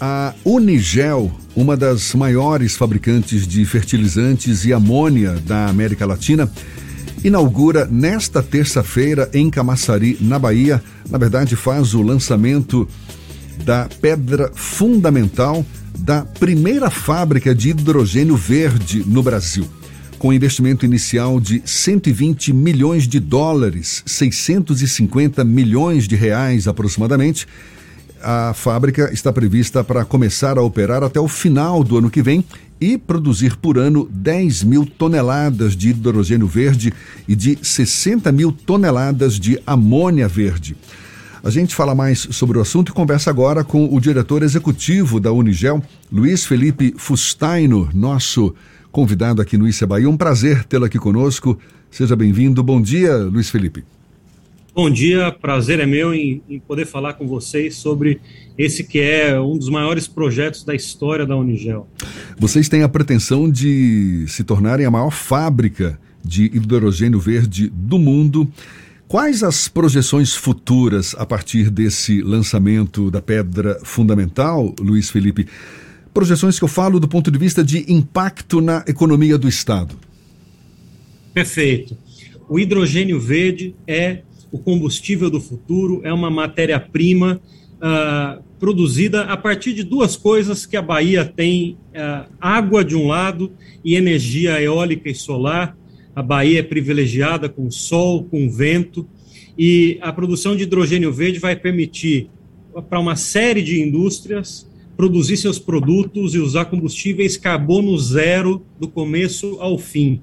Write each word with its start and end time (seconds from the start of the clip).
A 0.00 0.32
Unigel, 0.44 1.32
uma 1.56 1.76
das 1.76 2.14
maiores 2.14 2.76
fabricantes 2.76 3.48
de 3.48 3.64
fertilizantes 3.64 4.64
e 4.64 4.72
amônia 4.72 5.32
da 5.44 5.66
América 5.66 6.06
Latina, 6.06 6.48
inaugura 7.24 7.84
nesta 7.84 8.40
terça-feira 8.40 9.28
em 9.34 9.50
Camaçari, 9.50 10.16
na 10.20 10.38
Bahia. 10.38 10.80
Na 11.10 11.18
verdade, 11.18 11.56
faz 11.56 11.94
o 11.94 12.02
lançamento 12.02 12.88
da 13.64 13.88
pedra 14.00 14.52
fundamental 14.54 15.66
da 15.98 16.22
primeira 16.22 16.90
fábrica 16.90 17.52
de 17.52 17.70
hidrogênio 17.70 18.36
verde 18.36 19.02
no 19.04 19.20
Brasil. 19.20 19.68
Com 20.16 20.32
investimento 20.32 20.86
inicial 20.86 21.40
de 21.40 21.60
120 21.64 22.52
milhões 22.52 23.06
de 23.08 23.18
dólares, 23.18 24.02
650 24.06 25.42
milhões 25.42 26.06
de 26.06 26.14
reais 26.14 26.68
aproximadamente, 26.68 27.46
a 28.22 28.52
fábrica 28.54 29.12
está 29.12 29.32
prevista 29.32 29.82
para 29.82 30.04
começar 30.04 30.58
a 30.58 30.62
operar 30.62 31.02
até 31.02 31.20
o 31.20 31.28
final 31.28 31.82
do 31.84 31.98
ano 31.98 32.10
que 32.10 32.22
vem 32.22 32.44
e 32.80 32.96
produzir 32.96 33.56
por 33.56 33.78
ano 33.78 34.08
10 34.10 34.64
mil 34.64 34.86
toneladas 34.86 35.76
de 35.76 35.90
hidrogênio 35.90 36.46
verde 36.46 36.92
e 37.26 37.34
de 37.34 37.58
60 37.60 38.30
mil 38.32 38.52
toneladas 38.52 39.38
de 39.38 39.60
amônia 39.66 40.28
verde. 40.28 40.76
A 41.42 41.50
gente 41.50 41.74
fala 41.74 41.94
mais 41.94 42.28
sobre 42.30 42.58
o 42.58 42.60
assunto 42.60 42.90
e 42.90 42.94
conversa 42.94 43.30
agora 43.30 43.62
com 43.62 43.94
o 43.94 44.00
diretor 44.00 44.42
executivo 44.42 45.20
da 45.20 45.32
Unigel, 45.32 45.82
Luiz 46.10 46.44
Felipe 46.44 46.94
Fustaino, 46.96 47.88
nosso 47.94 48.54
convidado 48.90 49.40
aqui 49.40 49.56
no 49.56 49.68
Issa 49.68 49.86
Bahia. 49.86 50.10
Um 50.10 50.16
prazer 50.16 50.64
tê-lo 50.64 50.84
aqui 50.84 50.98
conosco. 50.98 51.58
Seja 51.90 52.16
bem-vindo. 52.16 52.62
Bom 52.62 52.80
dia, 52.80 53.16
Luiz 53.16 53.48
Felipe. 53.48 53.97
Bom 54.78 54.88
dia, 54.88 55.32
prazer 55.32 55.80
é 55.80 55.86
meu 55.86 56.14
em, 56.14 56.40
em, 56.48 56.60
poder 56.60 56.86
falar 56.86 57.14
com 57.14 57.26
vocês 57.26 57.74
sobre 57.74 58.20
esse 58.56 58.84
que 58.84 59.00
é 59.00 59.36
um 59.40 59.58
dos 59.58 59.68
maiores 59.68 60.06
projetos 60.06 60.62
da 60.62 60.72
história 60.72 61.26
da 61.26 61.34
Unigel. 61.34 61.88
Vocês 62.38 62.68
têm 62.68 62.84
a 62.84 62.88
pretensão 62.88 63.50
de 63.50 64.24
se 64.28 64.44
tornarem 64.44 64.86
a 64.86 64.90
maior 64.90 65.10
fábrica 65.10 65.98
de 66.24 66.44
hidrogênio 66.44 67.18
verde 67.18 67.68
do 67.74 67.98
mundo. 67.98 68.48
Quais 69.08 69.42
as 69.42 69.66
projeções 69.66 70.36
futuras 70.36 71.12
a 71.18 71.26
partir 71.26 71.70
desse 71.70 72.22
lançamento 72.22 73.10
da 73.10 73.20
pedra 73.20 73.80
fundamental, 73.82 74.72
Luiz 74.78 75.10
Felipe? 75.10 75.48
Projeções 76.14 76.56
que 76.56 76.64
eu 76.64 76.68
falo 76.68 77.00
do 77.00 77.08
ponto 77.08 77.32
de 77.32 77.38
vista 77.38 77.64
de 77.64 77.84
impacto 77.92 78.60
na 78.60 78.84
economia 78.86 79.36
do 79.36 79.48
Estado. 79.48 79.96
Perfeito. 81.34 81.98
O 82.48 82.60
hidrogênio 82.60 83.18
verde 83.20 83.74
é 83.84 84.22
o 84.50 84.58
combustível 84.58 85.30
do 85.30 85.40
futuro, 85.40 86.00
é 86.04 86.12
uma 86.12 86.30
matéria-prima 86.30 87.40
uh, 87.76 88.42
produzida 88.58 89.22
a 89.22 89.36
partir 89.36 89.72
de 89.72 89.82
duas 89.82 90.16
coisas 90.16 90.66
que 90.66 90.76
a 90.76 90.82
Bahia 90.82 91.24
tem: 91.24 91.76
uh, 91.94 92.30
água 92.40 92.84
de 92.84 92.96
um 92.96 93.06
lado 93.06 93.52
e 93.84 93.94
energia 93.94 94.60
eólica 94.60 95.08
e 95.08 95.14
solar. 95.14 95.76
A 96.14 96.22
Bahia 96.22 96.60
é 96.60 96.62
privilegiada 96.62 97.48
com 97.48 97.70
sol, 97.70 98.24
com 98.24 98.50
vento, 98.50 99.08
e 99.56 99.98
a 100.00 100.12
produção 100.12 100.56
de 100.56 100.64
hidrogênio 100.64 101.12
verde 101.12 101.38
vai 101.38 101.54
permitir 101.54 102.28
para 102.88 102.98
uma 102.98 103.16
série 103.16 103.62
de 103.62 103.80
indústrias 103.80 104.68
produzir 104.96 105.36
seus 105.36 105.60
produtos 105.60 106.34
e 106.34 106.38
usar 106.40 106.64
combustíveis 106.64 107.36
carbono 107.36 107.96
zero 107.96 108.66
do 108.80 108.88
começo 108.88 109.56
ao 109.60 109.78
fim. 109.78 110.20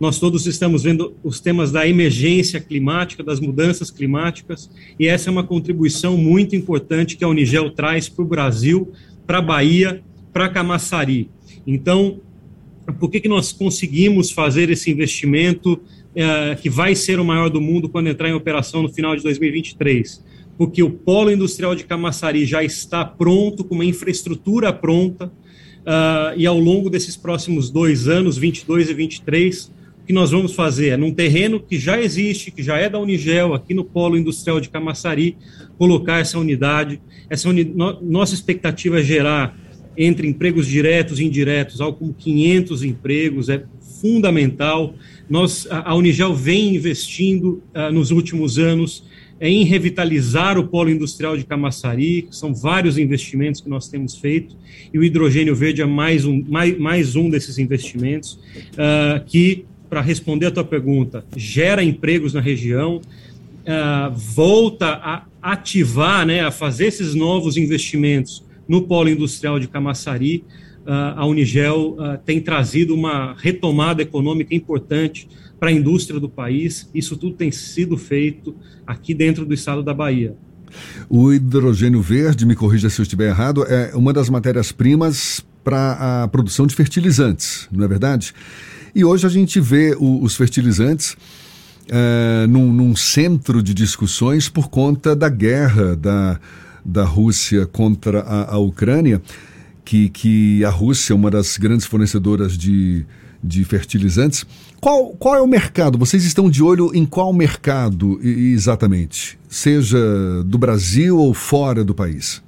Nós 0.00 0.20
todos 0.20 0.46
estamos 0.46 0.84
vendo 0.84 1.14
os 1.24 1.40
temas 1.40 1.72
da 1.72 1.86
emergência 1.86 2.60
climática, 2.60 3.22
das 3.22 3.40
mudanças 3.40 3.90
climáticas, 3.90 4.70
e 4.98 5.08
essa 5.08 5.28
é 5.28 5.32
uma 5.32 5.42
contribuição 5.42 6.16
muito 6.16 6.54
importante 6.54 7.16
que 7.16 7.24
a 7.24 7.28
Unigel 7.28 7.70
traz 7.70 8.08
para 8.08 8.24
o 8.24 8.28
Brasil, 8.28 8.92
para 9.26 9.38
a 9.38 9.42
Bahia, 9.42 10.02
para 10.32 10.48
Camaçari. 10.48 11.28
Então, 11.66 12.20
por 13.00 13.10
que, 13.10 13.20
que 13.20 13.28
nós 13.28 13.52
conseguimos 13.52 14.30
fazer 14.30 14.70
esse 14.70 14.90
investimento 14.90 15.80
é, 16.14 16.54
que 16.54 16.70
vai 16.70 16.94
ser 16.94 17.18
o 17.18 17.24
maior 17.24 17.50
do 17.50 17.60
mundo 17.60 17.88
quando 17.88 18.06
entrar 18.06 18.28
em 18.28 18.34
operação 18.34 18.82
no 18.82 18.88
final 18.88 19.16
de 19.16 19.22
2023? 19.22 20.24
Porque 20.56 20.82
o 20.82 20.90
polo 20.90 21.30
industrial 21.30 21.74
de 21.74 21.84
Camaçari 21.84 22.44
já 22.46 22.62
está 22.62 23.04
pronto, 23.04 23.64
com 23.64 23.74
uma 23.74 23.84
infraestrutura 23.84 24.72
pronta, 24.72 25.26
uh, 25.26 26.36
e 26.36 26.46
ao 26.46 26.58
longo 26.58 26.90
desses 26.90 27.16
próximos 27.16 27.70
dois 27.70 28.08
anos, 28.08 28.36
22 28.36 28.90
e 28.90 28.94
23, 28.94 29.77
que 30.08 30.12
nós 30.14 30.30
vamos 30.30 30.54
fazer 30.54 30.88
é 30.88 30.96
num 30.96 31.12
terreno 31.12 31.60
que 31.60 31.78
já 31.78 32.00
existe, 32.00 32.50
que 32.50 32.62
já 32.62 32.78
é 32.78 32.88
da 32.88 32.98
Unigel, 32.98 33.52
aqui 33.52 33.74
no 33.74 33.84
Polo 33.84 34.16
Industrial 34.16 34.58
de 34.58 34.70
Camaçari, 34.70 35.36
colocar 35.76 36.18
essa 36.18 36.38
unidade. 36.38 36.98
Essa 37.28 37.50
uni... 37.50 37.62
no... 37.62 38.00
Nossa 38.00 38.32
expectativa 38.32 39.00
é 39.00 39.02
gerar 39.02 39.54
entre 39.98 40.26
empregos 40.26 40.66
diretos 40.66 41.20
e 41.20 41.26
indiretos 41.26 41.82
algo 41.82 41.98
como 41.98 42.14
500 42.14 42.84
empregos, 42.84 43.50
é 43.50 43.64
fundamental. 44.00 44.94
Nós, 45.28 45.68
a 45.70 45.94
Unigel 45.94 46.34
vem 46.34 46.74
investindo 46.74 47.62
uh, 47.74 47.92
nos 47.92 48.10
últimos 48.10 48.58
anos 48.58 49.04
em 49.38 49.62
revitalizar 49.62 50.58
o 50.58 50.66
polo 50.68 50.88
industrial 50.88 51.36
de 51.36 51.44
Camaçari, 51.44 52.26
são 52.30 52.54
vários 52.54 52.96
investimentos 52.96 53.60
que 53.60 53.68
nós 53.68 53.88
temos 53.88 54.16
feito, 54.16 54.56
e 54.92 54.98
o 54.98 55.04
hidrogênio 55.04 55.54
verde 55.54 55.82
é 55.82 55.86
mais 55.86 56.24
um, 56.24 56.42
mais, 56.48 56.78
mais 56.78 57.14
um 57.14 57.28
desses 57.28 57.58
investimentos, 57.58 58.40
uh, 58.72 59.22
que 59.26 59.66
para 59.88 60.00
responder 60.00 60.46
a 60.46 60.50
tua 60.50 60.64
pergunta, 60.64 61.24
gera 61.36 61.82
empregos 61.82 62.34
na 62.34 62.40
região, 62.40 62.96
uh, 62.96 64.14
volta 64.14 64.86
a 64.86 65.24
ativar, 65.40 66.26
né, 66.26 66.40
a 66.40 66.50
fazer 66.50 66.86
esses 66.86 67.14
novos 67.14 67.56
investimentos 67.56 68.44
no 68.68 68.82
polo 68.82 69.08
industrial 69.08 69.58
de 69.58 69.68
Camaçari. 69.68 70.44
Uh, 70.86 70.90
a 71.16 71.26
Unigel 71.26 71.96
uh, 71.98 72.18
tem 72.24 72.40
trazido 72.40 72.94
uma 72.94 73.34
retomada 73.38 74.02
econômica 74.02 74.54
importante 74.54 75.28
para 75.58 75.70
a 75.70 75.72
indústria 75.72 76.20
do 76.20 76.28
país. 76.28 76.88
Isso 76.94 77.16
tudo 77.16 77.34
tem 77.34 77.50
sido 77.50 77.96
feito 77.96 78.54
aqui 78.86 79.12
dentro 79.12 79.44
do 79.44 79.52
estado 79.52 79.82
da 79.82 79.92
Bahia. 79.92 80.34
O 81.08 81.32
hidrogênio 81.32 82.00
verde, 82.00 82.44
me 82.44 82.54
corrija 82.54 82.90
se 82.90 83.00
eu 83.00 83.02
estiver 83.02 83.28
errado, 83.28 83.64
é 83.64 83.92
uma 83.94 84.12
das 84.12 84.28
matérias-primas 84.28 85.44
para 85.64 86.24
a 86.24 86.28
produção 86.28 86.66
de 86.66 86.74
fertilizantes, 86.74 87.68
não 87.72 87.84
é 87.84 87.88
verdade? 87.88 88.32
E 88.98 89.04
hoje 89.04 89.24
a 89.24 89.30
gente 89.30 89.60
vê 89.60 89.94
o, 89.96 90.24
os 90.24 90.34
fertilizantes 90.34 91.16
é, 91.88 92.48
num, 92.48 92.72
num, 92.72 92.96
centro 92.96 93.62
de 93.62 93.72
discussões 93.72 94.48
por 94.48 94.68
conta 94.68 95.14
da 95.14 95.28
guerra 95.28 95.94
da, 95.94 96.40
da 96.84 97.04
Rússia 97.04 97.64
contra 97.64 98.22
a, 98.22 98.54
a 98.54 98.58
Ucrânia, 98.58 99.22
que, 99.84 100.08
que 100.08 100.64
a 100.64 100.70
Rússia 100.70 101.12
é 101.12 101.14
uma 101.14 101.30
das 101.30 101.56
grandes 101.56 101.86
fornecedoras 101.86 102.58
de, 102.58 103.06
de 103.40 103.62
fertilizantes. 103.62 104.44
Qual, 104.80 105.10
qual 105.10 105.36
é 105.36 105.40
o 105.40 105.46
mercado? 105.46 105.96
Vocês 105.96 106.24
estão 106.24 106.50
de 106.50 106.60
olho 106.60 106.90
em 106.92 107.06
qual 107.06 107.32
mercado 107.32 108.18
exatamente? 108.20 109.38
Seja 109.48 110.42
do 110.44 110.58
Brasil 110.58 111.16
ou 111.18 111.32
fora 111.32 111.84
do 111.84 111.94
país? 111.94 112.42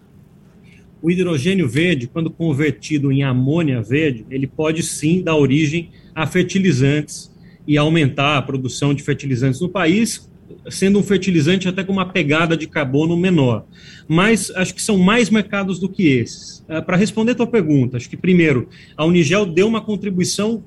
O 1.01 1.13
hidrogênio 1.13 1.69
verde, 1.69 2.09
quando 2.09 2.29
convertido 2.29 3.13
em 3.13 3.23
amônia 3.23 3.81
verde, 3.81 4.27
ele 4.29 4.49
pode 4.49 4.83
sim 4.83 5.23
dar 5.23 5.37
origem 5.37 5.91
a 6.23 6.27
fertilizantes 6.27 7.31
e 7.67 7.79
aumentar 7.79 8.37
a 8.37 8.43
produção 8.43 8.93
de 8.93 9.03
fertilizantes 9.03 9.61
no 9.61 9.69
país, 9.69 10.29
sendo 10.69 10.99
um 10.99 11.03
fertilizante 11.03 11.69
até 11.69 11.83
com 11.83 11.93
uma 11.93 12.07
pegada 12.07 12.57
de 12.57 12.67
carbono 12.67 13.17
menor. 13.17 13.65
Mas 14.09 14.51
acho 14.51 14.75
que 14.75 14.83
são 14.83 14.99
mais 14.99 15.31
mercados 15.31 15.79
do 15.79 15.89
que 15.89 16.09
esses. 16.09 16.65
Uh, 16.69 16.83
Para 16.85 16.97
responder 16.97 17.33
a 17.33 17.35
tua 17.37 17.47
pergunta, 17.47 17.97
acho 17.97 18.11
que 18.11 18.17
primeiro, 18.17 18.69
a 18.97 19.05
Unigel 19.05 19.47
deu 19.47 19.67
uma 19.67 19.81
contribuição 19.81 20.63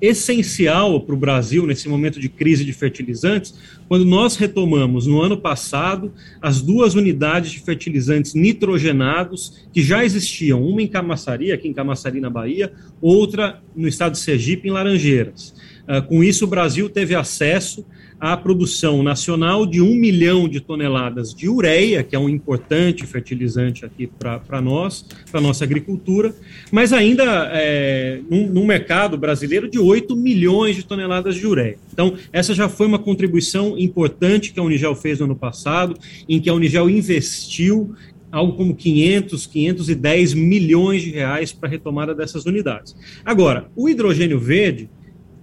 essencial 0.00 1.00
para 1.00 1.14
o 1.14 1.18
Brasil 1.18 1.66
nesse 1.66 1.88
momento 1.88 2.20
de 2.20 2.28
crise 2.28 2.64
de 2.64 2.72
fertilizantes, 2.72 3.54
quando 3.88 4.04
nós 4.04 4.36
retomamos 4.36 5.06
no 5.06 5.20
ano 5.20 5.36
passado 5.36 6.12
as 6.40 6.60
duas 6.60 6.94
unidades 6.94 7.50
de 7.50 7.60
fertilizantes 7.60 8.34
nitrogenados 8.34 9.66
que 9.72 9.82
já 9.82 10.04
existiam, 10.04 10.62
uma 10.62 10.82
em 10.82 10.86
Camaçari, 10.86 11.52
aqui 11.52 11.68
em 11.68 11.72
Camaçari, 11.72 12.20
na 12.20 12.30
Bahia, 12.30 12.72
outra 13.00 13.62
no 13.74 13.88
estado 13.88 14.12
de 14.12 14.18
Sergipe, 14.18 14.68
em 14.68 14.72
Laranjeiras. 14.72 15.54
Uh, 15.88 16.02
com 16.06 16.22
isso, 16.22 16.44
o 16.44 16.48
Brasil 16.48 16.88
teve 16.88 17.14
acesso 17.14 17.84
a 18.18 18.36
produção 18.36 19.02
nacional 19.02 19.66
de 19.66 19.82
um 19.82 19.94
milhão 19.94 20.48
de 20.48 20.60
toneladas 20.60 21.34
de 21.34 21.48
ureia, 21.48 22.02
que 22.02 22.16
é 22.16 22.18
um 22.18 22.28
importante 22.28 23.06
fertilizante 23.06 23.84
aqui 23.84 24.06
para 24.06 24.60
nós, 24.60 25.04
para 25.30 25.40
nossa 25.40 25.64
agricultura, 25.64 26.34
mas 26.70 26.92
ainda 26.92 27.50
é, 27.52 28.20
num, 28.30 28.48
num, 28.48 28.66
mercado 28.66 29.18
brasileiro 29.18 29.68
de 29.68 29.78
8 29.78 30.16
milhões 30.16 30.76
de 30.76 30.84
toneladas 30.84 31.34
de 31.34 31.46
ureia. 31.46 31.76
Então, 31.92 32.14
essa 32.32 32.54
já 32.54 32.68
foi 32.68 32.86
uma 32.86 32.98
contribuição 32.98 33.78
importante 33.78 34.52
que 34.52 34.58
a 34.58 34.62
Unigel 34.62 34.94
fez 34.94 35.18
no 35.18 35.26
ano 35.26 35.36
passado, 35.36 35.94
em 36.28 36.40
que 36.40 36.48
a 36.48 36.54
Unigel 36.54 36.88
investiu 36.88 37.94
algo 38.30 38.54
como 38.54 38.74
500, 38.74 39.46
510 39.46 40.34
milhões 40.34 41.02
de 41.02 41.10
reais 41.10 41.52
para 41.52 41.68
a 41.68 41.70
retomada 41.70 42.14
dessas 42.14 42.44
unidades. 42.44 42.96
Agora, 43.24 43.70
o 43.74 43.88
hidrogênio 43.88 44.38
verde 44.38 44.90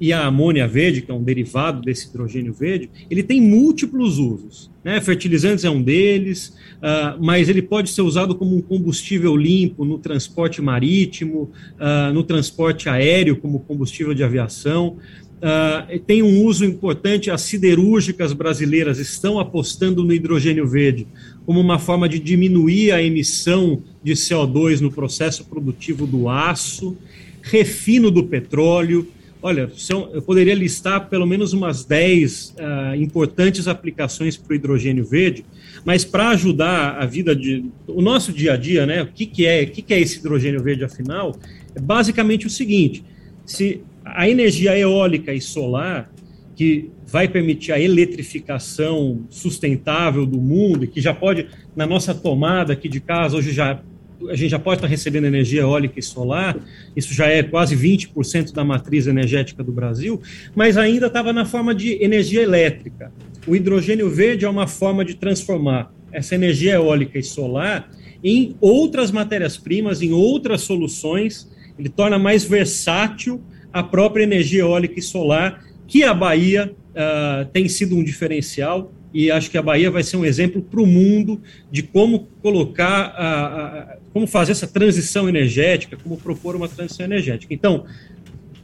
e 0.04 0.12
a 0.12 0.26
amônia 0.26 0.68
verde, 0.68 1.02
que 1.02 1.10
é 1.10 1.14
um 1.14 1.24
derivado 1.24 1.82
desse 1.82 2.10
hidrogênio 2.10 2.54
verde, 2.54 2.90
ele 3.10 3.24
tem 3.24 3.40
múltiplos 3.40 4.18
usos. 4.18 4.70
Né? 4.84 5.00
Fertilizantes 5.00 5.64
é 5.64 5.70
um 5.70 5.82
deles, 5.82 6.50
uh, 6.80 7.24
mas 7.24 7.48
ele 7.48 7.62
pode 7.62 7.90
ser 7.90 8.02
usado 8.02 8.36
como 8.36 8.54
um 8.54 8.62
combustível 8.62 9.34
limpo 9.34 9.86
no 9.86 9.98
transporte 9.98 10.62
marítimo, 10.62 11.50
uh, 11.80 12.14
no 12.14 12.22
transporte 12.22 12.90
aéreo, 12.90 13.38
como 13.38 13.62
combustível 13.62 14.14
de 14.14 14.26
aviação. 14.26 14.98
Uh, 15.38 15.98
tem 16.00 16.22
um 16.22 16.44
uso 16.44 16.66
importante, 16.66 17.32
as 17.32 17.40
siderúrgicas 17.44 18.34
brasileiras 18.34 19.00
estão 19.00 19.40
apostando 19.40 20.04
no 20.04 20.12
hidrogênio 20.12 20.68
verde 20.68 21.08
como 21.46 21.62
uma 21.62 21.80
forma 21.80 22.10
de 22.10 22.20
diminuir 22.20 22.92
a 22.92 23.02
emissão 23.02 23.82
de 24.04 24.12
CO2 24.12 24.82
no 24.82 24.92
processo 24.92 25.46
produtivo 25.46 26.06
do 26.06 26.28
aço, 26.28 26.98
refino 27.42 28.12
do 28.12 28.26
petróleo, 28.26 29.08
Olha, 29.46 29.70
eu 30.14 30.22
poderia 30.22 30.56
listar 30.56 31.10
pelo 31.10 31.26
menos 31.26 31.52
umas 31.52 31.84
10 31.84 32.52
uh, 32.52 32.54
ah, 32.62 32.98
importantes 32.98 33.68
aplicações 33.68 34.38
para 34.38 34.54
o 34.54 34.56
hidrogênio 34.56 35.04
verde, 35.04 35.44
mas 35.84 36.06
para 36.06 36.30
ajudar 36.30 36.96
a 36.98 37.06
vida 37.06 37.36
de 37.36 37.66
o 37.86 38.02
nosso 38.02 38.32
dia 38.32 38.54
a 38.54 38.56
dia, 38.56 38.86
né? 38.86 39.04
O 39.04 39.08
que, 39.08 39.26
que 39.26 39.46
é, 39.46 39.64
o 39.64 39.68
que, 39.68 39.82
que 39.82 39.94
é 39.94 40.00
esse 40.00 40.18
hidrogênio 40.20 40.64
verde 40.64 40.86
afinal? 40.86 41.38
É 41.76 41.82
basicamente 41.82 42.48
o 42.48 42.50
seguinte: 42.50 43.04
se 43.46 43.82
a 44.06 44.30
energia 44.30 44.80
eólica 44.80 45.34
e 45.34 45.42
solar 45.42 46.10
que 46.56 46.90
vai 47.06 47.28
permitir 47.28 47.74
a 47.74 47.80
eletrificação 47.82 49.26
sustentável 49.30 50.26
do 50.26 50.40
mundo, 50.40 50.88
que 50.88 51.02
já 51.02 51.14
pode, 51.14 51.50
na 51.76 51.86
nossa 51.86 52.16
tomada 52.16 52.72
aqui 52.72 52.88
de 52.88 53.02
casa, 53.02 53.36
hoje 53.36 53.52
já 53.52 53.82
a 54.30 54.36
gente 54.36 54.50
já 54.50 54.60
pode 54.60 54.78
estar 54.78 54.88
recebendo 54.88 55.26
energia 55.26 55.62
eólica 55.62 56.00
e 56.00 56.04
solar, 56.04 56.58
isso 56.96 57.14
já 57.14 57.28
é 57.28 57.44
quase 57.44 57.76
20% 57.76 58.54
da 58.54 58.64
matriz 58.64 59.08
energética 59.08 59.64
do 59.64 59.72
Brasil, 59.72 60.22
mas 60.56 60.78
ainda 60.78 61.08
estava 61.08 61.34
na 61.34 61.46
forma 61.46 61.74
de 61.74 62.02
energia 62.04 62.42
elétrica. 62.42 63.12
O 63.46 63.56
hidrogênio 63.56 64.10
verde 64.10 64.46
é 64.46 64.50
uma 64.50 64.68
forma 64.68 65.04
de 65.04 65.16
transformar 65.16 65.94
essa 66.12 66.36
energia 66.36 66.74
eólica 66.74 67.18
e 67.18 67.24
solar 67.24 67.90
em 68.24 68.56
outras 68.62 69.12
matérias-primas, 69.12 70.02
em 70.02 70.14
outras 70.14 70.62
soluções, 70.62 71.52
ele 71.78 71.90
torna 71.90 72.18
mais 72.18 72.46
versátil 72.46 73.42
a 73.72 73.84
própria 73.84 74.24
energia 74.24 74.62
eólica 74.62 74.98
e 74.98 75.02
solar, 75.02 75.66
que 75.86 76.04
a 76.04 76.14
Bahia 76.14 76.74
uh, 76.92 77.46
tem 77.52 77.68
sido 77.68 77.98
um 77.98 78.04
diferencial 78.04 78.94
e 79.14 79.30
acho 79.30 79.52
que 79.52 79.58
a 79.58 79.62
Bahia 79.62 79.92
vai 79.92 80.04
ser 80.04 80.18
um 80.18 80.26
exemplo 80.26 80.62
para 80.62 80.82
o 80.82 80.88
mundo 80.88 81.42
de 81.72 81.84
como 81.84 82.28
colocar, 82.42 83.14
a, 83.16 83.46
a, 83.46 83.98
como 84.12 84.26
fazer 84.26 84.54
essa 84.54 84.68
transição 84.68 85.30
energética, 85.30 85.96
como 86.02 86.18
propor 86.18 86.56
uma 86.56 86.68
transição 86.68 87.06
energética. 87.06 87.54
Então, 87.54 87.86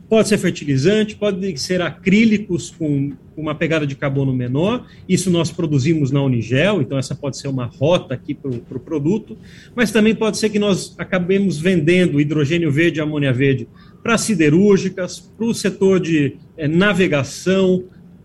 pode 0.09 0.27
ser 0.27 0.39
fertilizante, 0.39 1.15
pode 1.15 1.55
ser 1.59 1.81
acrílicos 1.81 2.71
com 2.71 3.13
uma 3.37 3.53
pegada 3.53 3.85
de 3.85 3.95
carbono 3.95 4.33
menor, 4.33 4.87
isso 5.07 5.29
nós 5.29 5.51
produzimos 5.51 6.09
na 6.09 6.21
Unigel, 6.21 6.81
então 6.81 6.97
essa 6.97 7.13
pode 7.13 7.37
ser 7.37 7.47
uma 7.47 7.65
rota 7.65 8.15
aqui 8.15 8.33
para 8.33 8.49
o 8.49 8.59
pro 8.59 8.79
produto, 8.79 9.37
mas 9.75 9.91
também 9.91 10.15
pode 10.15 10.37
ser 10.37 10.49
que 10.49 10.57
nós 10.57 10.95
acabemos 10.97 11.59
vendendo 11.59 12.19
hidrogênio 12.19 12.71
verde 12.71 12.99
e 12.99 13.01
amônia 13.01 13.31
verde 13.31 13.67
para 14.01 14.17
siderúrgicas, 14.17 15.19
para 15.19 15.45
o 15.45 15.53
setor 15.53 15.99
de 15.99 16.37
é, 16.57 16.67
navegação, 16.67 17.83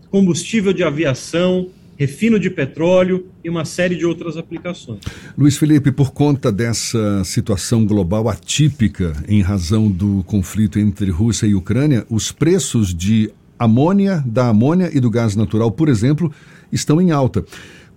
combustível 0.09 0.73
de 0.73 0.83
aviação, 0.83 1.69
refino 1.97 2.39
de 2.39 2.49
petróleo 2.49 3.27
e 3.43 3.49
uma 3.49 3.65
série 3.65 3.95
de 3.95 4.05
outras 4.05 4.37
aplicações. 4.37 4.99
Luiz 5.37 5.57
Felipe, 5.57 5.91
por 5.91 6.11
conta 6.11 6.51
dessa 6.51 7.23
situação 7.23 7.85
global 7.85 8.27
atípica 8.29 9.13
em 9.27 9.41
razão 9.41 9.89
do 9.89 10.23
conflito 10.25 10.77
entre 10.79 11.09
Rússia 11.09 11.47
e 11.47 11.55
Ucrânia, 11.55 12.05
os 12.09 12.31
preços 12.31 12.93
de 12.93 13.31
amônia, 13.57 14.23
da 14.25 14.49
amônia 14.49 14.89
e 14.93 14.99
do 14.99 15.09
gás 15.09 15.35
natural, 15.35 15.71
por 15.71 15.87
exemplo, 15.87 16.31
estão 16.71 17.01
em 17.01 17.11
alta. 17.11 17.45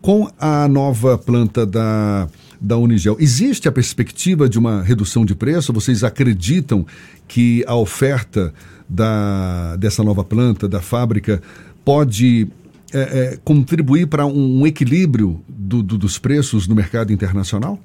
Com 0.01 0.31
a 0.39 0.69
nova 0.69 1.19
planta 1.19 1.67
da, 1.67 2.29
da 2.61 2.77
Unigel, 2.77 3.17
existe 3.19 3.67
a 3.67 3.73
perspectiva 3.73 4.49
de 4.49 4.57
uma 4.59 4.81
redução 4.81 5.25
de 5.25 5.35
preço? 5.35 5.73
Vocês 5.73 6.05
acreditam 6.05 6.87
que 7.27 7.65
a 7.67 7.75
oferta 7.75 8.55
da, 8.89 9.75
dessa 9.77 10.05
nova 10.05 10.23
planta, 10.23 10.69
da 10.69 10.81
fábrica, 10.81 11.43
pode 11.85 12.47
é, 12.93 13.01
é, 13.01 13.37
contribuir 13.45 14.07
para 14.07 14.27
um, 14.27 14.67
equilíbrio 14.67 15.43
do, 15.49 15.83
do, 15.83 15.99
dos 15.99 16.19
preços 16.19 16.67
no 16.67 16.75
mercado 16.75 17.13
internacional? 17.13 17.79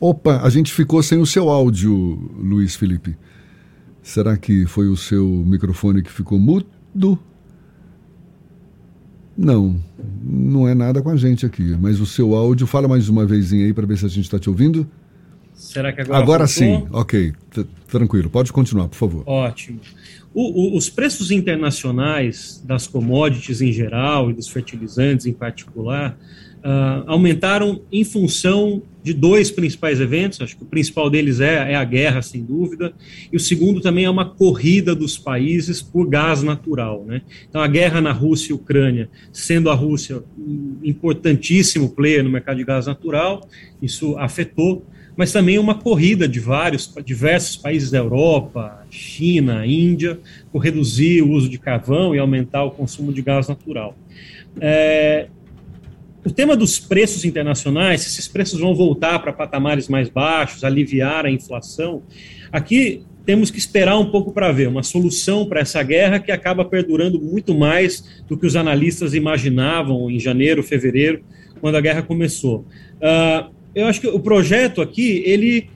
Opa, 0.00 0.42
a 0.42 0.50
gente 0.50 0.72
ficou 0.72 1.02
sem 1.02 1.18
o 1.18 1.26
seu 1.26 1.48
áudio, 1.48 2.30
Luiz 2.38 2.76
Felipe. 2.76 3.16
Será 4.00 4.36
que 4.36 4.64
foi 4.66 4.88
o 4.88 4.96
seu 4.96 5.26
microfone 5.26 6.02
que 6.02 6.12
ficou 6.12 6.38
mudo? 6.38 7.18
Não, 9.36 9.80
não 10.22 10.66
é 10.66 10.74
nada 10.74 11.02
com 11.02 11.10
a 11.10 11.16
gente 11.16 11.44
aqui. 11.44 11.76
Mas 11.80 12.00
o 12.00 12.06
seu 12.06 12.34
áudio, 12.34 12.66
fala 12.66 12.88
mais 12.88 13.08
uma 13.08 13.26
vez 13.26 13.52
aí 13.52 13.72
para 13.72 13.86
ver 13.86 13.98
se 13.98 14.06
a 14.06 14.08
gente 14.08 14.24
está 14.24 14.38
te 14.38 14.48
ouvindo. 14.48 14.88
Será 15.58 15.92
que 15.92 16.00
agora 16.00 16.18
Agora 16.22 16.46
sim, 16.46 16.86
ok. 16.92 17.32
Tranquilo, 17.88 18.30
pode 18.30 18.52
continuar, 18.52 18.86
por 18.88 18.94
favor. 18.94 19.24
Ótimo. 19.26 19.80
O, 20.32 20.74
o, 20.74 20.76
os 20.76 20.88
preços 20.88 21.32
internacionais 21.32 22.62
das 22.64 22.86
commodities 22.86 23.60
em 23.60 23.72
geral 23.72 24.30
e 24.30 24.34
dos 24.34 24.48
fertilizantes 24.48 25.26
em 25.26 25.32
particular 25.32 26.16
uh, 26.58 27.02
aumentaram 27.06 27.82
em 27.90 28.04
função 28.04 28.82
de 29.02 29.12
dois 29.12 29.50
principais 29.50 30.00
eventos. 30.00 30.40
Acho 30.40 30.56
que 30.56 30.62
o 30.62 30.66
principal 30.66 31.10
deles 31.10 31.40
é, 31.40 31.72
é, 31.72 31.74
a 31.74 31.82
guerra, 31.82 32.22
sem 32.22 32.44
dúvida, 32.44 32.92
e 33.32 33.36
o 33.36 33.40
segundo 33.40 33.80
também 33.80 34.04
é 34.04 34.10
uma 34.10 34.26
corrida 34.26 34.94
dos 34.94 35.18
países 35.18 35.82
por 35.82 36.08
gás 36.08 36.40
natural. 36.42 37.04
Né? 37.04 37.22
Então, 37.48 37.60
a 37.60 37.66
guerra 37.66 38.00
na 38.00 38.12
Rússia 38.12 38.52
e 38.52 38.54
Ucrânia, 38.54 39.08
sendo 39.32 39.70
a 39.70 39.74
Rússia 39.74 40.22
um 40.38 40.78
importantíssimo 40.84 41.90
player 41.90 42.22
no 42.22 42.30
mercado 42.30 42.58
de 42.58 42.64
gás 42.64 42.86
natural, 42.86 43.48
isso 43.82 44.16
afetou 44.18 44.86
mas 45.18 45.32
também 45.32 45.58
uma 45.58 45.74
corrida 45.74 46.28
de 46.28 46.38
vários, 46.38 46.94
diversos 47.04 47.56
países 47.56 47.90
da 47.90 47.98
Europa, 47.98 48.86
China, 48.88 49.66
Índia, 49.66 50.16
por 50.52 50.60
reduzir 50.60 51.22
o 51.22 51.32
uso 51.32 51.48
de 51.48 51.58
carvão 51.58 52.14
e 52.14 52.20
aumentar 52.20 52.62
o 52.62 52.70
consumo 52.70 53.12
de 53.12 53.20
gás 53.20 53.48
natural. 53.48 53.98
É, 54.60 55.26
o 56.24 56.30
tema 56.30 56.56
dos 56.56 56.78
preços 56.78 57.24
internacionais, 57.24 58.02
se 58.02 58.10
esses 58.10 58.28
preços 58.28 58.60
vão 58.60 58.76
voltar 58.76 59.18
para 59.18 59.32
patamares 59.32 59.88
mais 59.88 60.08
baixos, 60.08 60.62
aliviar 60.62 61.26
a 61.26 61.30
inflação, 61.32 62.00
aqui 62.52 63.02
temos 63.26 63.50
que 63.50 63.58
esperar 63.58 63.98
um 63.98 64.12
pouco 64.12 64.30
para 64.30 64.52
ver 64.52 64.68
uma 64.68 64.84
solução 64.84 65.46
para 65.46 65.58
essa 65.58 65.82
guerra 65.82 66.20
que 66.20 66.30
acaba 66.30 66.64
perdurando 66.64 67.20
muito 67.20 67.52
mais 67.56 68.22
do 68.28 68.38
que 68.38 68.46
os 68.46 68.54
analistas 68.54 69.14
imaginavam 69.14 70.08
em 70.08 70.20
janeiro, 70.20 70.62
fevereiro, 70.62 71.24
quando 71.60 71.74
a 71.74 71.80
guerra 71.80 72.02
começou. 72.02 72.64
Uh, 73.02 73.57
eu 73.74 73.86
acho 73.86 74.00
que 74.00 74.08
o 74.08 74.20
projeto 74.20 74.80
aqui, 74.80 75.22
ele, 75.24 75.68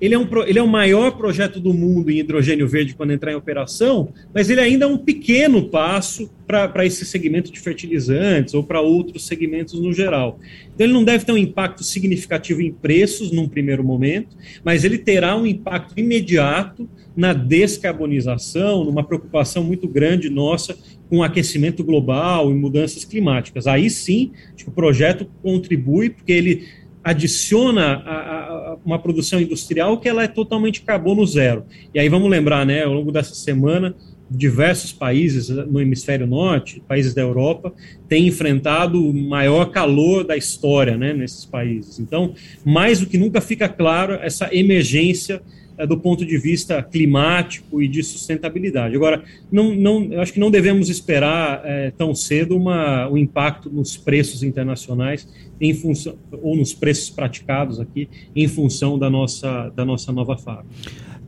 ele, 0.00 0.14
é 0.14 0.18
um, 0.18 0.26
ele 0.46 0.58
é 0.58 0.62
o 0.62 0.68
maior 0.68 1.12
projeto 1.12 1.60
do 1.60 1.72
mundo 1.72 2.10
em 2.10 2.18
hidrogênio 2.18 2.66
verde 2.66 2.94
quando 2.94 3.12
entrar 3.12 3.32
em 3.32 3.36
operação, 3.36 4.12
mas 4.34 4.48
ele 4.50 4.60
ainda 4.60 4.84
é 4.84 4.88
um 4.88 4.98
pequeno 4.98 5.68
passo 5.68 6.30
para 6.46 6.86
esse 6.86 7.04
segmento 7.04 7.52
de 7.52 7.60
fertilizantes 7.60 8.54
ou 8.54 8.64
para 8.64 8.80
outros 8.80 9.26
segmentos 9.26 9.78
no 9.80 9.92
geral. 9.92 10.40
Então, 10.74 10.86
ele 10.86 10.94
não 10.94 11.04
deve 11.04 11.24
ter 11.24 11.32
um 11.32 11.36
impacto 11.36 11.84
significativo 11.84 12.62
em 12.62 12.72
preços 12.72 13.30
num 13.30 13.48
primeiro 13.48 13.84
momento, 13.84 14.36
mas 14.64 14.82
ele 14.84 14.96
terá 14.96 15.36
um 15.36 15.46
impacto 15.46 15.98
imediato 15.98 16.88
na 17.14 17.32
descarbonização, 17.32 18.84
numa 18.84 19.02
preocupação 19.02 19.64
muito 19.64 19.88
grande 19.88 20.30
nossa 20.30 20.76
com 21.10 21.22
aquecimento 21.22 21.82
global 21.82 22.50
e 22.50 22.54
mudanças 22.54 23.04
climáticas. 23.04 23.66
Aí 23.66 23.90
sim, 23.90 24.30
o 24.66 24.70
projeto 24.70 25.26
contribui, 25.42 26.10
porque 26.10 26.32
ele 26.32 26.68
adiciona 27.08 28.02
a, 28.04 28.12
a, 28.12 28.76
uma 28.84 28.98
produção 28.98 29.40
industrial 29.40 29.98
que 29.98 30.06
ela 30.06 30.24
é 30.24 30.28
totalmente 30.28 30.82
carbono 30.82 31.24
zero. 31.26 31.64
E 31.94 31.98
aí 31.98 32.06
vamos 32.06 32.28
lembrar, 32.30 32.66
né, 32.66 32.84
ao 32.84 32.92
longo 32.92 33.10
dessa 33.10 33.34
semana, 33.34 33.94
diversos 34.30 34.92
países 34.92 35.48
no 35.48 35.80
hemisfério 35.80 36.26
norte, 36.26 36.82
países 36.86 37.14
da 37.14 37.22
Europa, 37.22 37.72
têm 38.06 38.26
enfrentado 38.26 39.02
o 39.02 39.14
maior 39.14 39.70
calor 39.70 40.22
da 40.22 40.36
história, 40.36 40.98
né, 40.98 41.14
nesses 41.14 41.46
países. 41.46 41.98
Então, 41.98 42.34
mais 42.62 43.00
do 43.00 43.06
que 43.06 43.16
nunca 43.16 43.40
fica 43.40 43.70
claro 43.70 44.12
essa 44.14 44.54
emergência 44.54 45.40
do 45.86 45.98
ponto 45.98 46.24
de 46.24 46.38
vista 46.38 46.82
climático 46.82 47.82
e 47.82 47.88
de 47.88 48.02
sustentabilidade. 48.02 48.96
Agora, 48.96 49.22
não, 49.50 49.74
não, 49.74 50.04
eu 50.04 50.20
acho 50.20 50.32
que 50.32 50.40
não 50.40 50.50
devemos 50.50 50.88
esperar 50.88 51.62
é, 51.64 51.90
tão 51.90 52.14
cedo 52.14 52.56
uma, 52.56 53.08
o 53.08 53.16
impacto 53.16 53.70
nos 53.70 53.96
preços 53.96 54.42
internacionais 54.42 55.28
em 55.60 55.74
função 55.74 56.16
ou 56.42 56.56
nos 56.56 56.72
preços 56.72 57.10
praticados 57.10 57.80
aqui 57.80 58.08
em 58.34 58.48
função 58.48 58.98
da 58.98 59.10
nossa, 59.10 59.70
da 59.70 59.84
nossa 59.84 60.12
nova 60.12 60.36
fábrica. 60.36 60.68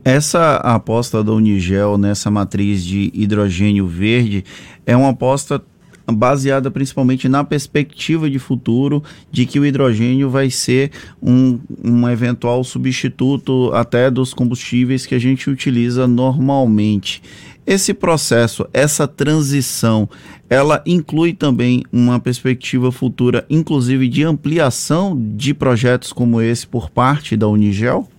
Essa 0.03 0.55
aposta 0.55 1.23
da 1.23 1.31
Unigel 1.31 1.95
nessa 1.97 2.31
matriz 2.31 2.83
de 2.83 3.11
hidrogênio 3.13 3.85
verde 3.85 4.43
é 4.85 4.97
uma 4.97 5.09
aposta 5.09 5.61
baseada 6.13 6.71
principalmente 6.71 7.27
na 7.27 7.43
perspectiva 7.43 8.29
de 8.29 8.39
futuro 8.39 9.03
de 9.31 9.45
que 9.45 9.59
o 9.59 9.65
hidrogênio 9.65 10.29
vai 10.29 10.49
ser 10.49 10.91
um, 11.21 11.59
um 11.83 12.07
eventual 12.09 12.63
substituto 12.63 13.71
até 13.73 14.09
dos 14.09 14.33
combustíveis 14.33 15.05
que 15.05 15.15
a 15.15 15.19
gente 15.19 15.49
utiliza 15.49 16.07
normalmente. 16.07 17.21
Esse 17.65 17.93
processo, 17.93 18.67
essa 18.73 19.07
transição, 19.07 20.09
ela 20.49 20.83
inclui 20.85 21.33
também 21.33 21.83
uma 21.91 22.19
perspectiva 22.19 22.91
futura, 22.91 23.45
inclusive 23.49 24.09
de 24.09 24.23
ampliação 24.23 25.17
de 25.35 25.53
projetos 25.53 26.11
como 26.11 26.41
esse 26.41 26.67
por 26.67 26.89
parte 26.89 27.37
da 27.37 27.47
Unigel? 27.47 28.09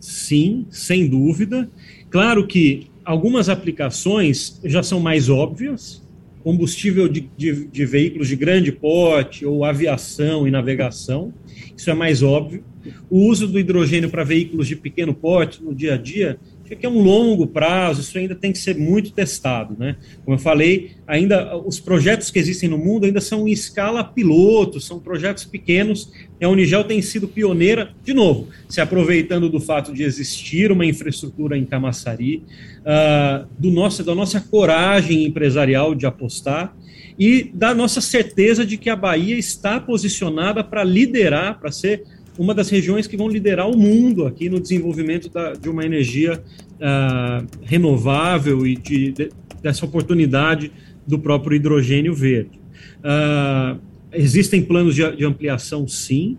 Sim, 0.00 0.66
sem 0.70 1.08
dúvida. 1.08 1.68
Claro 2.10 2.46
que 2.46 2.86
algumas 3.04 3.48
aplicações 3.48 4.60
já 4.64 4.82
são 4.82 5.00
mais 5.00 5.28
óbvias, 5.28 6.02
combustível 6.42 7.08
de, 7.08 7.28
de, 7.36 7.66
de, 7.66 7.86
veículos 7.86 8.28
de 8.28 8.36
grande 8.36 8.72
porte 8.72 9.46
ou 9.46 9.64
aviação 9.64 10.46
e 10.46 10.50
navegação, 10.50 11.32
isso 11.76 11.90
é 11.90 11.94
mais 11.94 12.22
óbvio. 12.22 12.64
O 13.08 13.28
uso 13.28 13.46
do 13.46 13.58
hidrogênio 13.58 14.10
para 14.10 14.24
veículos 14.24 14.66
de 14.66 14.76
pequeno 14.76 15.14
porte 15.14 15.62
no 15.62 15.74
dia 15.74 15.94
a 15.94 15.96
dia 15.96 16.38
que 16.76 16.86
é 16.86 16.88
um 16.88 17.02
longo 17.02 17.46
prazo, 17.46 18.00
isso 18.00 18.16
ainda 18.18 18.34
tem 18.34 18.52
que 18.52 18.58
ser 18.58 18.76
muito 18.76 19.12
testado, 19.12 19.76
né? 19.78 19.96
Como 20.24 20.36
eu 20.36 20.40
falei, 20.40 20.92
ainda 21.06 21.56
os 21.56 21.78
projetos 21.80 22.30
que 22.30 22.38
existem 22.38 22.68
no 22.68 22.78
mundo 22.78 23.06
ainda 23.06 23.20
são 23.20 23.46
em 23.46 23.52
escala 23.52 24.02
piloto, 24.02 24.80
são 24.80 24.98
projetos 24.98 25.44
pequenos, 25.44 26.12
e 26.40 26.44
a 26.44 26.48
Unigel 26.48 26.84
tem 26.84 27.00
sido 27.02 27.28
pioneira, 27.28 27.94
de 28.04 28.14
novo, 28.14 28.48
se 28.68 28.80
aproveitando 28.80 29.48
do 29.48 29.60
fato 29.60 29.92
de 29.92 30.02
existir 30.02 30.72
uma 30.72 30.86
infraestrutura 30.86 31.56
em 31.56 31.64
Camaçari, 31.64 32.42
uh, 32.80 33.46
do 33.58 33.70
nosso, 33.70 34.02
da 34.02 34.14
nossa 34.14 34.40
coragem 34.40 35.24
empresarial 35.24 35.94
de 35.94 36.06
apostar, 36.06 36.74
e 37.18 37.50
da 37.52 37.74
nossa 37.74 38.00
certeza 38.00 38.64
de 38.64 38.76
que 38.76 38.88
a 38.88 38.96
Bahia 38.96 39.36
está 39.36 39.78
posicionada 39.78 40.64
para 40.64 40.82
liderar, 40.82 41.60
para 41.60 41.70
ser 41.70 42.04
uma 42.38 42.54
das 42.54 42.68
regiões 42.70 43.06
que 43.06 43.16
vão 43.16 43.28
liderar 43.28 43.68
o 43.68 43.76
mundo 43.76 44.26
aqui 44.26 44.48
no 44.48 44.60
desenvolvimento 44.60 45.28
da, 45.28 45.52
de 45.52 45.68
uma 45.68 45.84
energia 45.84 46.42
uh, 46.76 47.46
renovável 47.62 48.66
e 48.66 48.76
de, 48.76 49.12
de, 49.12 49.30
dessa 49.62 49.84
oportunidade 49.84 50.72
do 51.06 51.18
próprio 51.18 51.56
hidrogênio 51.56 52.14
verde. 52.14 52.60
Uh, 52.98 53.78
existem 54.12 54.62
planos 54.62 54.94
de, 54.94 55.16
de 55.16 55.24
ampliação, 55.24 55.86
sim. 55.86 56.38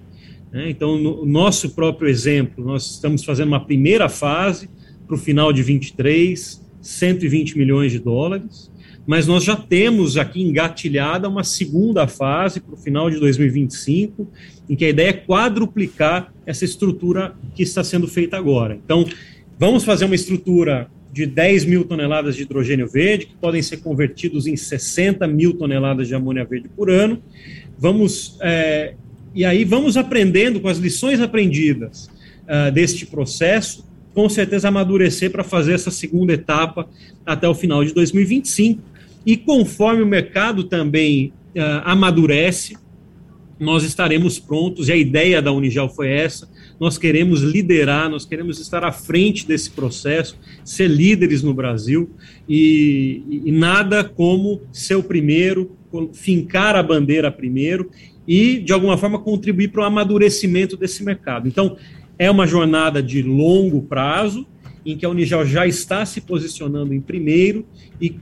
Né? 0.51 0.69
Então, 0.69 0.97
no 0.97 1.25
nosso 1.25 1.69
próprio 1.71 2.09
exemplo, 2.09 2.65
nós 2.65 2.91
estamos 2.91 3.23
fazendo 3.23 3.49
uma 3.49 3.63
primeira 3.63 4.09
fase 4.09 4.69
para 5.05 5.15
o 5.15 5.17
final 5.17 5.53
de 5.53 5.61
23, 5.61 6.61
120 6.81 7.57
milhões 7.57 7.91
de 7.91 7.99
dólares 7.99 8.72
mas 9.05 9.27
nós 9.27 9.43
já 9.43 9.55
temos 9.55 10.17
aqui 10.17 10.41
engatilhada 10.41 11.27
uma 11.27 11.43
segunda 11.43 12.07
fase 12.07 12.59
para 12.61 12.73
o 12.73 12.77
final 12.77 13.09
de 13.09 13.19
2025, 13.19 14.29
em 14.69 14.75
que 14.75 14.85
a 14.85 14.89
ideia 14.89 15.09
é 15.09 15.13
quadruplicar 15.13 16.33
essa 16.45 16.63
estrutura 16.63 17.35
que 17.53 17.63
está 17.63 17.83
sendo 17.83 18.07
feita 18.07 18.37
agora. 18.37 18.79
Então, 18.83 19.05
vamos 19.59 19.83
fazer 19.83 20.05
uma 20.05 20.15
estrutura 20.15 20.87
de 21.11 21.25
10 21.25 21.65
mil 21.65 21.83
toneladas 21.83 22.35
de 22.35 22.43
hidrogênio 22.43 22.87
verde, 22.87 23.27
que 23.27 23.35
podem 23.35 23.61
ser 23.61 23.77
convertidos 23.77 24.47
em 24.47 24.55
60 24.55 25.27
mil 25.27 25.53
toneladas 25.53 26.07
de 26.07 26.15
amônia 26.15 26.45
verde 26.45 26.69
por 26.69 26.89
ano. 26.89 27.21
Vamos, 27.77 28.37
é, 28.41 28.95
e 29.35 29.43
aí 29.43 29.65
vamos 29.65 29.97
aprendendo 29.97 30.61
com 30.61 30.69
as 30.69 30.77
lições 30.77 31.19
aprendidas 31.19 32.09
uh, 32.43 32.71
deste 32.71 33.05
processo, 33.05 33.85
com 34.13 34.29
certeza 34.29 34.69
amadurecer 34.69 35.29
para 35.29 35.43
fazer 35.43 35.73
essa 35.73 35.91
segunda 35.91 36.33
etapa 36.33 36.87
até 37.25 37.47
o 37.47 37.53
final 37.53 37.83
de 37.83 37.93
2025 37.93 38.92
e 39.25 39.37
conforme 39.37 40.01
o 40.01 40.07
mercado 40.07 40.63
também 40.63 41.33
uh, 41.55 41.81
amadurece, 41.83 42.75
nós 43.59 43.83
estaremos 43.83 44.39
prontos, 44.39 44.89
e 44.89 44.91
a 44.91 44.95
ideia 44.95 45.41
da 45.41 45.51
Unigel 45.51 45.87
foi 45.87 46.09
essa, 46.09 46.49
nós 46.79 46.97
queremos 46.97 47.41
liderar, 47.41 48.09
nós 48.09 48.25
queremos 48.25 48.59
estar 48.59 48.83
à 48.83 48.91
frente 48.91 49.47
desse 49.47 49.71
processo, 49.71 50.37
ser 50.65 50.87
líderes 50.89 51.41
no 51.43 51.53
Brasil, 51.53 52.11
e, 52.49 53.41
e 53.45 53.51
nada 53.51 54.03
como 54.03 54.61
ser 54.71 54.95
o 54.95 55.03
primeiro, 55.03 55.77
fincar 56.13 56.75
a 56.75 56.83
bandeira 56.83 57.31
primeiro, 57.31 57.89
e, 58.27 58.59
de 58.59 58.73
alguma 58.73 58.97
forma, 58.97 59.19
contribuir 59.19 59.69
para 59.69 59.81
o 59.81 59.85
amadurecimento 59.85 60.75
desse 60.75 61.03
mercado. 61.03 61.47
Então, 61.47 61.77
é 62.17 62.29
uma 62.29 62.47
jornada 62.47 63.01
de 63.01 63.21
longo 63.21 63.83
prazo, 63.83 64.45
em 64.85 64.97
que 64.97 65.05
a 65.05 65.09
Unigel 65.09 65.45
já 65.45 65.65
está 65.65 66.05
se 66.05 66.21
posicionando 66.21 66.93
em 66.93 66.99
primeiro 66.99 67.65
e 68.01 68.15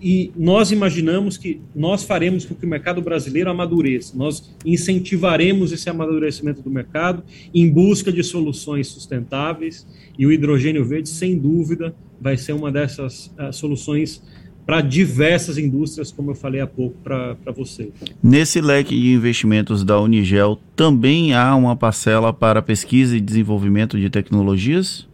e 0.00 0.30
nós 0.36 0.70
imaginamos 0.70 1.36
que 1.36 1.60
nós 1.74 2.04
faremos 2.04 2.44
com 2.44 2.54
que 2.54 2.66
o 2.66 2.68
mercado 2.68 3.00
brasileiro 3.00 3.50
amadureça, 3.50 4.16
nós 4.16 4.54
incentivaremos 4.64 5.72
esse 5.72 5.88
amadurecimento 5.88 6.62
do 6.62 6.70
mercado 6.70 7.22
em 7.54 7.68
busca 7.70 8.12
de 8.12 8.22
soluções 8.22 8.88
sustentáveis 8.88 9.86
e 10.18 10.26
o 10.26 10.32
hidrogênio 10.32 10.84
verde, 10.84 11.08
sem 11.08 11.38
dúvida, 11.38 11.94
vai 12.20 12.36
ser 12.36 12.52
uma 12.52 12.70
dessas 12.70 13.26
uh, 13.38 13.52
soluções 13.52 14.22
para 14.66 14.80
diversas 14.80 15.58
indústrias, 15.58 16.10
como 16.10 16.32
eu 16.32 16.34
falei 16.34 16.60
há 16.60 16.66
pouco 16.66 16.96
para 17.02 17.36
você. 17.56 17.92
Nesse 18.20 18.60
leque 18.60 18.98
de 19.00 19.12
investimentos 19.12 19.84
da 19.84 20.00
Unigel, 20.00 20.58
também 20.74 21.32
há 21.34 21.54
uma 21.54 21.76
parcela 21.76 22.32
para 22.32 22.60
pesquisa 22.60 23.16
e 23.16 23.20
desenvolvimento 23.20 23.96
de 23.96 24.10
tecnologias? 24.10 25.08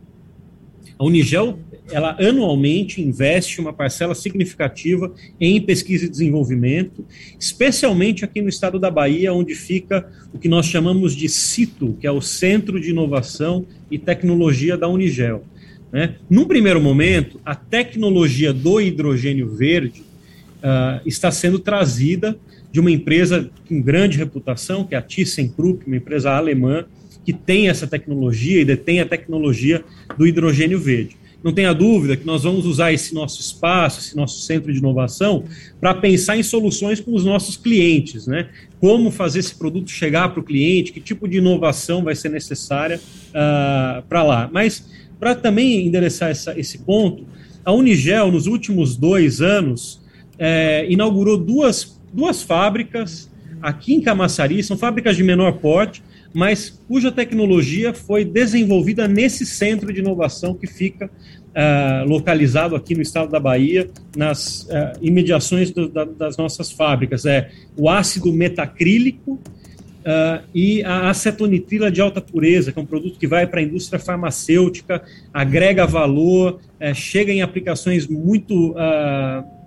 A 0.99 1.05
Unigel 1.05 1.59
ela 1.91 2.17
anualmente 2.21 3.03
investe 3.03 3.61
uma 3.61 3.73
parcela 3.73 4.15
significativa 4.15 5.12
em 5.41 5.61
pesquisa 5.61 6.07
e 6.07 6.09
desenvolvimento, 6.09 7.05
especialmente 7.39 8.25
aqui 8.25 8.41
no 8.41 8.49
estado 8.49 8.79
da 8.79 8.91
Bahia, 8.91 9.33
onde 9.33 9.55
fica 9.55 10.09
o 10.33 10.39
que 10.39 10.49
nós 10.49 10.67
chamamos 10.67 11.15
de 11.15 11.29
CITO, 11.29 11.97
que 12.01 12.07
é 12.07 12.11
o 12.11 12.21
Centro 12.21 12.81
de 12.81 12.91
Inovação 12.91 13.67
e 13.91 13.99
Tecnologia 13.99 14.77
da 14.77 14.89
Unigel. 14.89 15.45
Né? 15.91 16.17
Num 16.31 16.47
primeiro 16.47 16.81
momento, 16.81 17.41
a 17.45 17.55
tecnologia 17.55 18.53
do 18.53 18.81
hidrogênio 18.81 19.49
verde 19.49 20.01
uh, 20.01 21.01
está 21.05 21.31
sendo 21.31 21.59
trazida 21.59 22.37
de 22.71 22.81
uma 22.81 22.91
empresa 22.91 23.51
com 23.69 23.83
grande 23.83 24.17
reputação, 24.17 24.85
que 24.85 24.95
é 24.95 24.99
a 24.99 25.03
ThyssenKrupp, 25.03 25.87
uma 25.87 25.97
empresa 25.97 26.31
alemã, 26.31 26.87
que 27.25 27.33
tem 27.33 27.69
essa 27.69 27.87
tecnologia 27.87 28.61
e 28.61 28.65
detém 28.65 29.01
a 29.01 29.07
tecnologia 29.07 29.85
do 30.17 30.27
hidrogênio 30.27 30.81
verde 30.81 31.22
não 31.43 31.53
tenha 31.53 31.73
dúvida 31.73 32.17
que 32.17 32.25
nós 32.25 32.45
vamos 32.45 32.67
usar 32.67 32.93
esse 32.93 33.15
nosso 33.15 33.41
espaço, 33.41 34.01
esse 34.01 34.17
nosso 34.17 34.41
centro 34.43 34.73
de 34.73 34.79
inovação, 34.79 35.45
para 35.81 35.95
pensar 35.95 36.37
em 36.37 36.43
soluções 36.43 37.01
com 37.01 37.15
os 37.15 37.25
nossos 37.25 37.57
clientes, 37.57 38.27
né? 38.27 38.49
Como 38.81 39.11
fazer 39.11 39.41
esse 39.41 39.55
produto 39.55 39.91
chegar 39.91 40.29
para 40.31 40.41
o 40.41 40.43
cliente, 40.43 40.93
que 40.93 41.01
tipo 41.01 41.27
de 41.27 41.39
inovação 41.39 42.05
vai 42.05 42.15
ser 42.15 42.29
necessária 42.29 42.99
uh, 42.99 43.33
ah, 43.35 44.03
para 44.09 44.23
lá. 44.23 44.51
Mas, 44.53 44.89
para 45.19 45.35
também 45.35 45.87
endereçar 45.87 46.31
essa, 46.31 46.59
esse 46.59 46.79
ponto, 46.79 47.27
a 47.65 47.73
Unigel, 47.73 48.31
nos 48.31 48.47
últimos 48.47 48.97
dois 48.97 49.41
anos, 49.41 50.01
é, 50.39 50.87
inaugurou 50.89 51.39
duas, 51.39 52.01
duas 52.13 52.43
fábricas 52.43 53.31
aqui 53.61 53.95
em 53.95 54.01
Camaçari, 54.01 54.63
são 54.63 54.77
fábricas 54.77 55.17
de 55.17 55.23
menor 55.23 55.53
porte, 55.53 56.03
mas 56.33 56.71
cuja 56.89 57.12
tecnologia 57.12 57.93
foi 57.93 58.25
desenvolvida 58.25 59.07
nesse 59.07 59.45
centro 59.45 59.93
de 59.93 60.01
inovação 60.01 60.55
que 60.55 60.67
fica 60.67 61.11
uh, 61.53 62.09
localizado 62.09 62.75
aqui 62.75 62.95
no 62.95 63.03
estado 63.03 63.31
da 63.31 63.39
Bahia, 63.39 63.91
nas 64.17 64.62
uh, 64.62 64.99
imediações 65.01 65.71
do, 65.71 65.89
da, 65.89 66.05
das 66.05 66.37
nossas 66.37 66.71
fábricas. 66.71 67.27
É 67.27 67.51
o 67.77 67.89
ácido 67.89 68.33
metacrílico 68.33 69.33
uh, 69.33 70.43
e 70.55 70.83
a 70.85 71.11
acetonitrila 71.11 71.91
de 71.91 72.01
alta 72.01 72.21
pureza, 72.21 72.73
que 72.73 72.79
é 72.79 72.83
um 72.83 72.87
produto 72.87 73.19
que 73.19 73.27
vai 73.27 73.47
para 73.47 73.61
a 73.61 73.62
indústria 73.62 73.99
farmacêutica, 73.99 75.03
agrega 75.33 75.87
valor, 75.87 76.61
uh, 76.81 76.95
chega 76.95 77.33
em 77.33 77.43
aplicações 77.43 78.07
muito, 78.07 78.75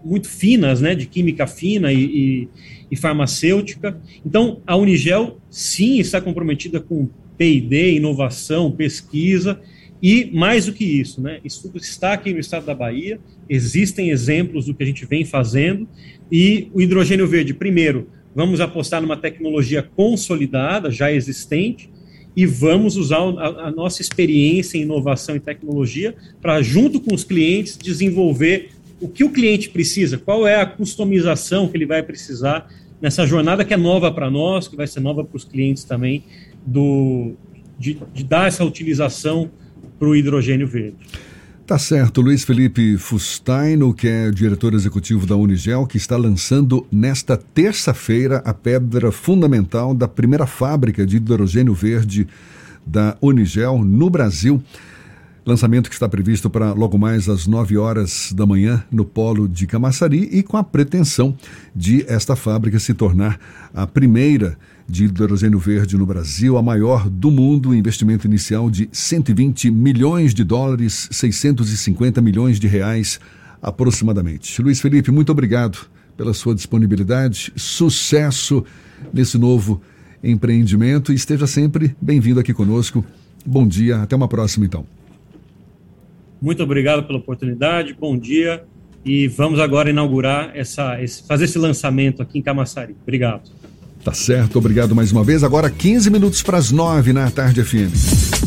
muito 0.06 0.30
finas, 0.30 0.80
né, 0.80 0.94
de 0.94 1.08
química 1.08 1.48
fina 1.48 1.92
e, 1.92 2.04
e 2.04 2.48
e 2.90 2.96
farmacêutica. 2.96 4.00
Então, 4.26 4.62
a 4.66 4.76
Unigel, 4.76 5.40
sim, 5.50 6.00
está 6.00 6.22
comprometida 6.22 6.80
com 6.80 7.10
P&D, 7.38 7.96
inovação, 7.96 8.72
pesquisa, 8.72 9.60
e 10.02 10.30
mais 10.34 10.66
do 10.66 10.74
que 10.74 10.84
isso, 10.84 11.22
né, 11.22 11.40
isso 11.44 11.72
está 11.76 12.14
aqui 12.14 12.32
no 12.32 12.40
estado 12.40 12.66
da 12.66 12.76
Bahia, 12.76 13.20
existem 13.50 14.10
exemplos 14.10 14.66
do 14.66 14.74
que 14.74 14.84
a 14.84 14.86
gente 14.86 15.06
vem 15.06 15.26
fazendo, 15.26 15.88
e 16.32 16.70
o 16.74 16.82
hidrogênio 16.82 17.28
verde, 17.28 17.54
primeiro, 17.54 18.10
vamos 18.36 18.60
apostar 18.60 19.02
numa 19.02 19.18
tecnologia 19.18 19.82
consolidada, 19.82 20.92
já 20.92 21.12
existente, 21.12 21.90
e 22.36 22.46
vamos 22.46 22.98
usar 22.98 23.20
a, 23.20 23.68
a 23.68 23.72
nossa 23.72 24.02
experiência 24.02 24.78
em 24.78 24.82
inovação 24.82 25.38
e 25.38 25.40
tecnologia 25.40 26.14
para, 26.42 26.62
junto 26.62 27.00
com 27.00 27.16
os 27.16 27.24
clientes, 27.24 27.78
desenvolver 27.78 28.72
o 29.00 29.08
que 29.08 29.24
o 29.24 29.30
cliente 29.30 29.70
precisa, 29.70 30.18
qual 30.18 30.48
é 30.48 30.62
a 30.62 30.66
customização 30.66 31.68
que 31.68 31.78
ele 31.78 31.86
vai 31.86 32.02
precisar 32.02 32.68
nessa 33.02 33.26
jornada 33.26 33.66
que 33.66 33.74
é 33.74 33.78
nova 33.78 34.12
para 34.12 34.30
nós, 34.30 34.68
que 34.68 34.76
vai 34.76 34.88
ser 34.88 35.00
nova 35.00 35.24
para 35.24 35.36
os 35.36 35.44
clientes 35.44 35.84
também, 35.84 36.24
do, 36.66 37.34
de, 37.78 37.98
de 38.14 38.24
dar 38.24 38.48
essa 38.48 38.64
utilização 38.64 39.50
para 40.00 40.08
o 40.08 40.16
hidrogênio 40.16 40.68
verde. 40.68 40.98
Tá 41.66 41.80
certo, 41.80 42.22
Luiz 42.22 42.44
Felipe 42.44 42.96
Fustaino, 42.96 43.92
que 43.92 44.08
é 44.08 44.30
diretor 44.30 44.76
executivo 44.76 45.26
da 45.26 45.36
Unigel, 45.36 45.88
que 45.88 45.98
está 45.98 46.16
lançando 46.16 46.86
nesta 46.92 47.36
terça-feira 47.36 48.38
a 48.46 48.54
pedra 48.54 49.12
fundamental 49.12 49.92
da 49.92 50.08
primeira 50.08 50.46
fábrica 50.46 51.04
de 51.08 51.18
hidrogênio 51.18 51.74
verde 51.74 52.28
da 52.86 53.18
Unigel 53.20 53.84
no 53.84 54.12
Brasil. 54.12 54.62
Lançamento 55.46 55.90
que 55.90 55.96
está 55.96 56.10
previsto 56.10 56.50
para 56.50 56.74
logo 56.74 56.98
mais 56.98 57.30
às 57.30 57.46
9 57.46 57.78
horas 57.78 58.34
da 58.36 58.48
manhã 58.48 58.84
no 58.92 59.06
polo 59.06 59.48
de 59.48 59.68
Camaçari 59.68 60.28
e 60.32 60.42
com 60.42 60.58
a 60.58 60.64
pretensão 60.64 61.38
de 61.76 62.04
esta 62.08 62.36
fábrica 62.36 62.80
se 62.80 62.96
tornar 62.96 63.40
a 63.72 63.86
primeira 63.86 64.58
de 64.90 65.06
hidrogênio 65.06 65.60
verde 65.60 65.98
no 65.98 66.06
Brasil, 66.06 66.58
a 66.58 66.64
maior 66.64 67.08
do 67.08 67.30
mundo, 67.30 67.76
investimento 67.76 68.26
inicial 68.26 68.72
de 68.72 68.90
120 68.92 69.70
milhões 69.70 70.34
de 70.34 70.44
dólares, 70.44 71.08
650 71.12 72.20
milhões 72.22 72.60
de 72.60 72.66
reais 72.66 73.20
aproximadamente. 73.62 74.60
Luiz 74.64 74.82
Felipe, 74.82 75.12
muito 75.12 75.32
obrigado 75.32 75.78
pela 76.18 76.34
sua 76.34 76.56
disponibilidade, 76.56 77.54
sucesso 77.56 78.66
nesse 79.14 79.38
novo 79.38 79.80
empreendimento 80.24 81.12
e 81.12 81.16
esteja 81.16 81.46
sempre 81.46 81.96
bem-vindo 82.02 82.40
aqui 82.40 82.52
conosco. 82.52 83.06
Bom 83.46 83.68
dia, 83.68 84.02
até 84.02 84.16
uma 84.16 84.28
próxima 84.28 84.66
então. 84.66 85.05
Muito 86.42 86.62
obrigado 86.62 87.04
pela 87.04 87.20
oportunidade, 87.20 87.96
bom 88.00 88.18
dia 88.18 88.64
e 89.06 89.28
vamos 89.28 89.60
agora 89.60 89.90
inaugurar 89.90 90.52
essa, 90.56 91.02
esse, 91.02 91.24
fazer 91.28 91.46
esse 91.46 91.60
lançamento 91.60 92.22
aqui 92.22 92.40
em 92.40 92.42
Camaçari. 92.42 92.96
Obrigado. 93.04 93.44
Tá 94.04 94.14
certo, 94.14 94.58
obrigado 94.58 94.96
mais 94.96 95.12
uma 95.12 95.24
vez. 95.24 95.44
Agora 95.44 95.70
15 95.70 96.10
minutos 96.10 96.42
para 96.42 96.58
as 96.58 96.72
9 96.72 97.14
na 97.14 97.30
tarde 97.30 97.64
FM. 97.64 98.45